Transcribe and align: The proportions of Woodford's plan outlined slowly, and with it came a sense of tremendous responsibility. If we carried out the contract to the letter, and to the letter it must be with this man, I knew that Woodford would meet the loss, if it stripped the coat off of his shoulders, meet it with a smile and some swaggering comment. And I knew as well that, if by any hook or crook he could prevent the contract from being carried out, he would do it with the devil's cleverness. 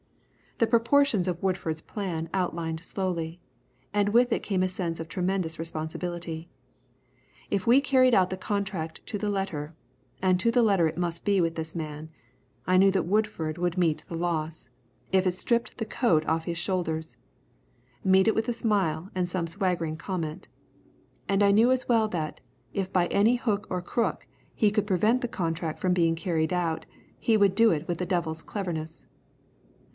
The 0.57 0.65
proportions 0.67 1.27
of 1.27 1.41
Woodford's 1.41 1.81
plan 1.81 2.29
outlined 2.33 2.83
slowly, 2.83 3.39
and 3.93 4.09
with 4.09 4.31
it 4.31 4.41
came 4.43 4.61
a 4.61 4.67
sense 4.69 4.99
of 4.99 5.07
tremendous 5.07 5.57
responsibility. 5.57 6.49
If 7.49 7.65
we 7.65 7.81
carried 7.81 8.13
out 8.13 8.29
the 8.29 8.37
contract 8.37 9.01
to 9.07 9.17
the 9.17 9.29
letter, 9.29 9.75
and 10.21 10.39
to 10.39 10.49
the 10.51 10.61
letter 10.63 10.87
it 10.87 10.97
must 10.97 11.23
be 11.23 11.39
with 11.39 11.53
this 11.55 11.75
man, 11.75 12.09
I 12.65 12.77
knew 12.77 12.91
that 12.91 13.05
Woodford 13.07 13.59
would 13.59 13.77
meet 13.77 14.05
the 14.07 14.17
loss, 14.17 14.69
if 15.11 15.25
it 15.27 15.33
stripped 15.33 15.77
the 15.77 15.85
coat 15.85 16.25
off 16.27 16.41
of 16.43 16.45
his 16.45 16.57
shoulders, 16.59 17.17
meet 18.03 18.27
it 18.27 18.35
with 18.35 18.49
a 18.49 18.53
smile 18.53 19.09
and 19.15 19.29
some 19.29 19.47
swaggering 19.47 19.97
comment. 19.97 20.47
And 21.27 21.41
I 21.43 21.49
knew 21.51 21.71
as 21.71 21.87
well 21.89 22.07
that, 22.09 22.39
if 22.73 22.91
by 22.91 23.05
any 23.07 23.35
hook 23.35 23.67
or 23.69 23.81
crook 23.81 24.27
he 24.55 24.71
could 24.71 24.87
prevent 24.87 25.21
the 25.21 25.27
contract 25.27 25.79
from 25.79 25.93
being 25.93 26.15
carried 26.15 26.53
out, 26.53 26.85
he 27.19 27.37
would 27.37 27.53
do 27.55 27.71
it 27.71 27.87
with 27.87 27.97
the 27.99 28.05
devil's 28.07 28.41
cleverness. 28.43 29.05